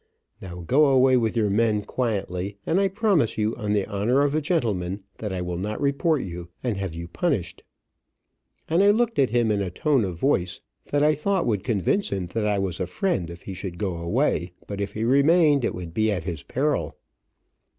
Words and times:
Now 0.41 0.61
go 0.65 0.87
away 0.87 1.15
with 1.15 1.37
your 1.37 1.51
men, 1.51 1.83
quietly, 1.83 2.57
and 2.65 2.79
I 2.81 2.87
promise 2.87 3.37
you, 3.37 3.55
on 3.55 3.73
the 3.73 3.85
honor 3.85 4.21
of 4.23 4.33
a 4.33 4.41
gentleman, 4.41 5.03
that 5.19 5.31
I 5.31 5.43
will 5.43 5.59
not 5.59 5.79
report 5.79 6.23
you, 6.23 6.49
and 6.63 6.75
have 6.77 6.95
you 6.95 7.07
punished," 7.07 7.61
and 8.67 8.81
I 8.83 8.89
looked 8.89 9.19
at 9.19 9.29
him 9.29 9.51
in 9.51 9.61
a 9.61 9.69
tone 9.69 10.03
of 10.03 10.17
voice 10.17 10.59
that 10.85 11.03
I 11.03 11.13
thought 11.13 11.45
would 11.45 11.63
convince 11.63 12.09
him 12.09 12.25
that 12.33 12.47
I 12.47 12.57
was 12.57 12.79
a 12.79 12.87
friend 12.87 13.29
if 13.29 13.43
he 13.43 13.53
should 13.53 13.77
go 13.77 13.97
away, 13.97 14.53
but 14.65 14.81
if 14.81 14.93
he 14.93 15.03
remained 15.03 15.63
it 15.63 15.75
would 15.75 15.93
be 15.93 16.11
at 16.11 16.23
his 16.23 16.41
peril. 16.41 16.95